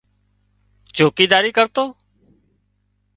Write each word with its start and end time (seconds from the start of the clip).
چوڪيداري 0.95 1.51
ڪرتو 1.57 1.83